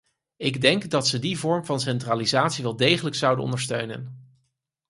Ik 0.37 0.61
denk 0.61 0.89
dat 0.89 1.07
ze 1.07 1.19
die 1.19 1.37
vorm 1.39 1.65
van 1.65 1.79
centralisatie 1.79 2.63
wel 2.63 2.75
degelijk 2.75 3.15
zouden 3.15 3.43
ondersteunen. 3.43 4.31